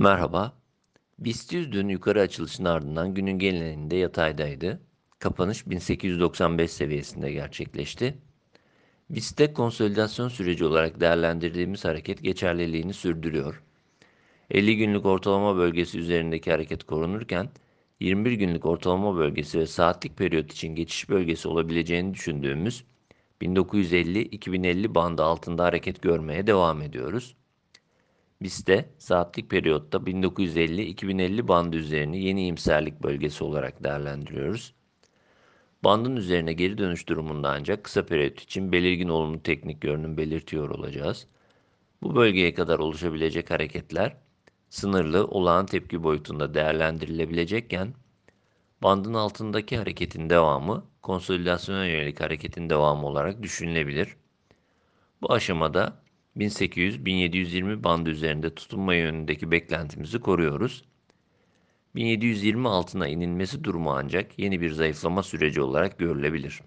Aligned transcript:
Merhaba. 0.00 0.52
BIST 1.18 1.52
100 1.52 1.72
dün 1.72 1.88
yukarı 1.88 2.20
açılışın 2.20 2.64
ardından 2.64 3.14
günün 3.14 3.38
genelinde 3.38 3.96
yataydaydı. 3.96 4.80
Kapanış 5.18 5.66
1895 5.66 6.70
seviyesinde 6.70 7.32
gerçekleşti. 7.32 8.18
BIST'te 9.10 9.52
konsolidasyon 9.52 10.28
süreci 10.28 10.64
olarak 10.64 11.00
değerlendirdiğimiz 11.00 11.84
hareket 11.84 12.22
geçerliliğini 12.22 12.94
sürdürüyor. 12.94 13.62
50 14.50 14.76
günlük 14.76 15.06
ortalama 15.06 15.56
bölgesi 15.56 15.98
üzerindeki 15.98 16.50
hareket 16.50 16.84
korunurken 16.84 17.50
21 18.00 18.32
günlük 18.32 18.66
ortalama 18.66 19.16
bölgesi 19.16 19.58
ve 19.58 19.66
saatlik 19.66 20.16
periyot 20.16 20.52
için 20.52 20.74
geçiş 20.74 21.08
bölgesi 21.08 21.48
olabileceğini 21.48 22.14
düşündüğümüz 22.14 22.84
1950-2050 23.42 24.94
bandı 24.94 25.22
altında 25.22 25.64
hareket 25.64 26.02
görmeye 26.02 26.46
devam 26.46 26.82
ediyoruz. 26.82 27.36
De 28.42 28.88
saatlik 28.98 29.50
periyotta 29.50 29.98
1950-2050 29.98 31.48
bandı 31.48 31.76
üzerini 31.76 32.24
yeni 32.24 32.40
iyimserlik 32.40 33.02
bölgesi 33.02 33.44
olarak 33.44 33.84
değerlendiriyoruz. 33.84 34.74
Bandın 35.84 36.16
üzerine 36.16 36.52
geri 36.52 36.78
dönüş 36.78 37.08
durumunda 37.08 37.50
ancak 37.50 37.84
kısa 37.84 38.06
periyot 38.06 38.40
için 38.40 38.72
belirgin 38.72 39.08
olumlu 39.08 39.42
teknik 39.42 39.80
görünüm 39.80 40.16
belirtiyor 40.16 40.70
olacağız. 40.70 41.26
Bu 42.02 42.16
bölgeye 42.16 42.54
kadar 42.54 42.78
oluşabilecek 42.78 43.50
hareketler 43.50 44.16
sınırlı 44.70 45.26
olağan 45.26 45.66
tepki 45.66 46.02
boyutunda 46.02 46.54
değerlendirilebilecekken 46.54 47.94
bandın 48.82 49.14
altındaki 49.14 49.76
hareketin 49.76 50.30
devamı 50.30 50.84
konsolidasyona 51.02 51.86
yönelik 51.86 52.20
hareketin 52.20 52.70
devamı 52.70 53.06
olarak 53.06 53.42
düşünülebilir. 53.42 54.16
Bu 55.22 55.32
aşamada 55.32 56.07
1800-1720 56.38 57.84
bandı 57.84 58.10
üzerinde 58.10 58.54
tutunma 58.54 58.94
yönündeki 58.94 59.50
beklentimizi 59.50 60.20
koruyoruz. 60.20 60.84
1720 61.94 62.68
altına 62.68 63.08
inilmesi 63.08 63.64
durumu 63.64 63.90
ancak 63.92 64.38
yeni 64.38 64.60
bir 64.60 64.70
zayıflama 64.70 65.22
süreci 65.22 65.60
olarak 65.60 65.98
görülebilir. 65.98 66.60